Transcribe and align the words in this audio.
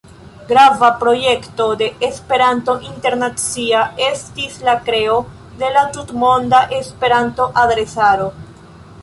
Grava 0.51 0.87
projekto 1.01 1.67
de 1.81 1.89
"Esperanto 2.07 2.75
Internacia" 2.93 3.83
estis 4.07 4.57
la 4.69 4.75
kreo 4.89 5.19
de 5.61 5.71
la 5.77 5.85
Tutmonda 5.99 6.65
Esperanto-adresaro. 6.81 8.29